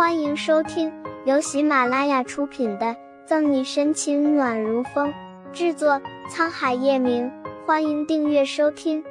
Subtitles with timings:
[0.00, 0.90] 欢迎收听
[1.26, 2.86] 由喜马拉雅出品的
[3.26, 5.12] 《赠你深情暖如风》，
[5.52, 7.30] 制作沧海夜明。
[7.66, 9.04] 欢迎订阅收听。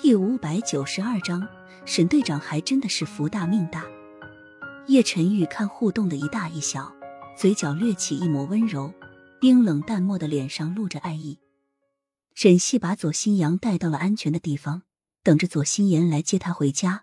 [0.00, 1.46] 第五百九十二章，
[1.84, 3.84] 沈队长还真的是福大命大。
[4.86, 6.90] 叶晨玉看互动的一大一小，
[7.36, 8.94] 嘴角掠起一抹温柔，
[9.38, 11.38] 冰冷淡漠的脸上露着爱意。
[12.34, 14.84] 沈西把左新阳带到了安全的地方，
[15.22, 17.02] 等着左心言来接他回家。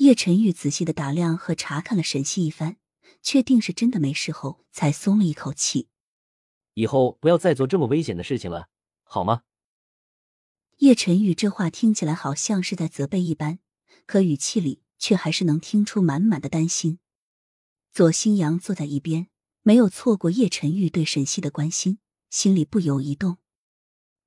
[0.00, 2.78] 叶晨玉仔细的打量和查看了沈西一番，
[3.20, 5.88] 确定是真的没事后，才松了一口气。
[6.72, 8.68] 以后不要再做这么危险的事情了，
[9.02, 9.42] 好吗？
[10.78, 13.58] 叶晨玉这话听起来好像是在责备一般，
[14.06, 16.98] 可语气里却还是能听出满满的担心。
[17.92, 19.26] 左新阳坐在一边，
[19.60, 21.98] 没有错过叶晨玉对沈西的关心，
[22.30, 23.36] 心里不由一动。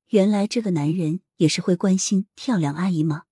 [0.09, 3.23] 原来这个男人也是会关心漂亮阿姨吗？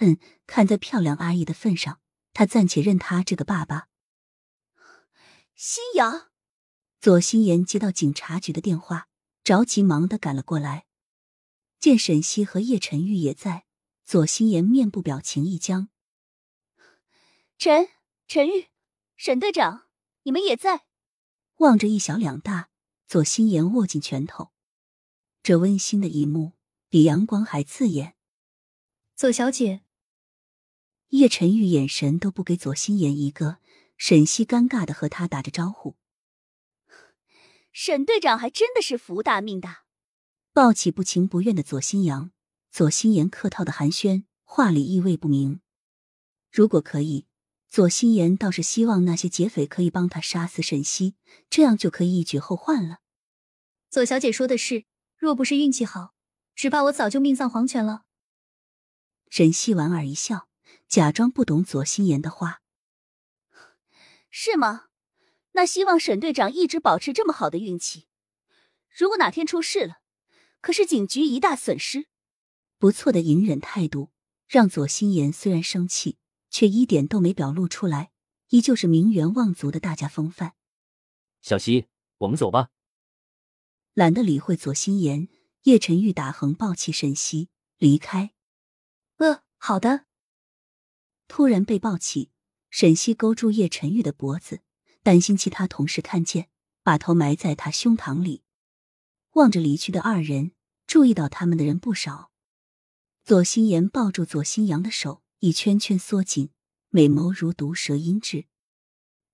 [0.00, 2.00] 嗯，看在漂亮阿姨的份上，
[2.32, 3.88] 他暂且认他这个爸爸。
[5.54, 6.30] 新阳，
[7.00, 9.08] 左心言接到警察局的电话，
[9.44, 10.86] 着急忙的赶了过来。
[11.78, 13.66] 见沈西和叶晨玉也在，
[14.06, 15.90] 左心言面部表情一僵。
[17.58, 17.88] 陈
[18.26, 18.68] 陈玉，
[19.16, 19.86] 沈队长，
[20.22, 20.86] 你们也在？
[21.56, 22.70] 望着一小两大，
[23.06, 24.52] 左心言握紧拳头。
[25.42, 26.52] 这温馨的一幕，
[26.88, 28.14] 比阳光还刺眼。
[29.14, 29.82] 左小姐。
[31.10, 33.58] 叶晨玉眼神都不给左心言一个，
[33.96, 35.96] 沈西尴尬的和他打着招呼。
[37.72, 39.84] 沈队长还真的是福大命大，
[40.52, 42.30] 抱起不情不愿的左心阳，
[42.70, 45.60] 左心言客套的寒暄，话里意味不明。
[46.50, 47.26] 如果可以，
[47.68, 51.16] 左心言倒是希望那些劫匪可以帮他杀死沈西，
[51.48, 52.98] 这样就可以一举后患了。
[53.88, 54.84] 左小姐说的是，
[55.16, 56.14] 若不是运气好，
[56.54, 58.04] 只怕我早就命丧黄泉了。
[59.28, 60.49] 沈西莞尔一笑。
[60.90, 62.62] 假装不懂左心言的话，
[64.28, 64.86] 是吗？
[65.52, 68.08] 那希望沈队长一直保持这么好的运气。
[68.88, 70.00] 如果哪天出事了，
[70.60, 72.08] 可是警局一大损失。
[72.76, 74.10] 不错的隐忍态度，
[74.48, 76.18] 让左心言虽然生气，
[76.50, 78.10] 却一点都没表露出来，
[78.48, 80.54] 依旧是名媛望族的大家风范。
[81.40, 81.86] 小溪，
[82.18, 82.70] 我们走吧。
[83.94, 85.28] 懒得理会左心言，
[85.62, 87.48] 叶晨玉打横抱起沈西
[87.78, 88.32] 离开。
[89.18, 90.09] 呃，好的。
[91.30, 92.28] 突然被抱起，
[92.70, 94.62] 沈西勾住叶晨玉的脖子，
[95.04, 96.48] 担心其他同事看见，
[96.82, 98.42] 把头埋在他胸膛里，
[99.34, 100.50] 望着离去的二人，
[100.88, 102.32] 注意到他们的人不少。
[103.22, 106.50] 左心言抱住左新阳的手，一圈圈缩紧，
[106.88, 108.46] 美眸如毒蛇阴鸷。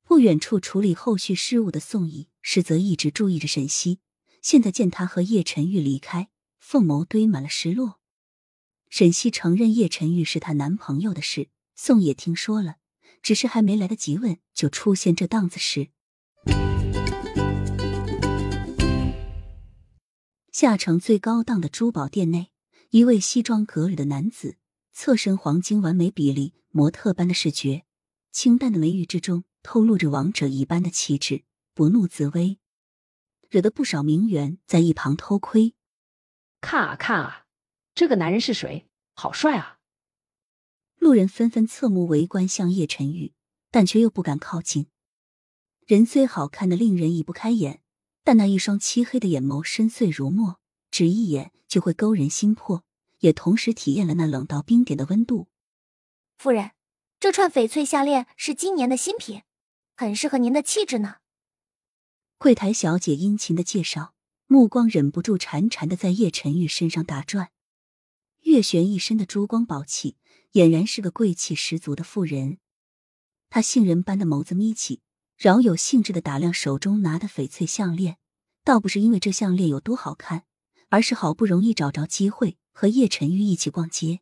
[0.02, 4.00] 不远处处理后续事务的宋毅，实则一直注意着沈西，
[4.42, 6.28] 现在见他和叶晨玉离开，
[6.58, 8.00] 凤眸堆满了失落。
[8.90, 11.48] 沈西承认叶晨玉是她男朋友的事。
[11.76, 12.76] 宋也听说了，
[13.22, 15.90] 只是还没来得及问，就出现这档子事。
[20.50, 22.50] 下城最高档的珠宝店内，
[22.88, 24.56] 一位西装革履的男子，
[24.94, 27.84] 侧身黄金完美比例，模特般的视觉，
[28.32, 31.44] 清淡的眉宇之中透露着王者一般的气质，
[31.74, 32.58] 不怒自威，
[33.50, 35.74] 惹得不少名媛在一旁偷窥。
[36.62, 37.44] 看啊看啊，
[37.94, 38.88] 这个男人是谁？
[39.12, 39.75] 好帅啊！
[41.06, 43.32] 路人纷纷侧目围观向叶晨玉，
[43.70, 44.88] 但却又不敢靠近。
[45.86, 47.80] 人虽好看的令人移不开眼，
[48.24, 50.58] 但那一双漆黑的眼眸深邃如墨，
[50.90, 52.82] 只一眼就会勾人心魄，
[53.20, 55.46] 也同时体验了那冷到冰点的温度。
[56.38, 56.72] 夫人，
[57.20, 59.42] 这串翡翠项链是今年的新品，
[59.96, 61.18] 很适合您的气质呢。
[62.36, 64.14] 柜台小姐殷勤的介绍，
[64.48, 67.52] 目光忍不住潺潺的在叶晨玉身上打转。
[68.46, 70.16] 月璇一身的珠光宝气。
[70.52, 72.58] 俨然是个贵气十足的妇人，
[73.50, 75.02] 她杏仁般的眸子眯起，
[75.36, 78.16] 饶有兴致的打量手中拿的翡翠项链。
[78.64, 80.44] 倒不是因为这项链有多好看，
[80.88, 84.20] 而是好不容易找着机会和叶晨玉一起逛街。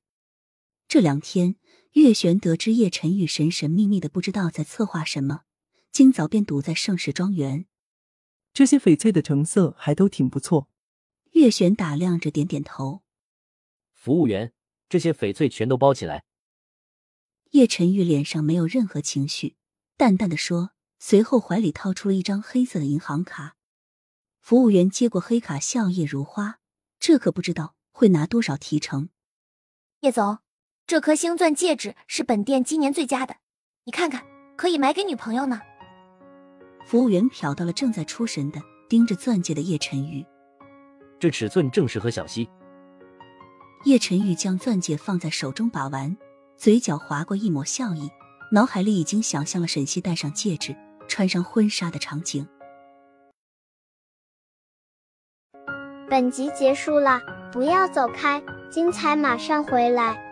[0.88, 1.54] 这两天，
[1.92, 5.42] 月璇得知叶晨玉神神秘秘的不知道在策划什么，
[5.92, 7.66] 今早便堵在盛世庄园。
[8.52, 10.68] 这些翡翠的成色还都挺不错。
[11.32, 13.03] 月璇打量着，点点头。
[14.04, 14.52] 服务员。
[14.90, 16.24] 这些翡翠全都包起来。
[17.52, 19.56] 叶晨玉脸上没有任何情绪，
[19.96, 23.56] 淡淡的说，随后怀里掏出了一张黑色的银行卡。
[24.42, 26.58] 服务员接过黑卡，笑靥如花。
[27.00, 29.08] 这可不知道会拿多少提成。
[30.00, 30.38] 叶总，
[30.86, 33.36] 这颗星钻戒指是本店今年最佳的，
[33.84, 35.60] 你看看，可以买给女朋友呢。
[36.86, 40.24] 服务员瞟到了正在出神的盯着钻戒的叶晨玉，
[41.18, 42.46] 这尺寸正适合小溪。
[43.84, 46.16] 叶晨玉将钻戒放在手中把玩，
[46.56, 48.10] 嘴角划过一抹笑意，
[48.50, 50.74] 脑海里已经想象了沈西戴上戒指、
[51.06, 52.48] 穿上婚纱的场景。
[56.08, 57.20] 本集结束了，
[57.52, 60.23] 不要走开，精彩马上回来。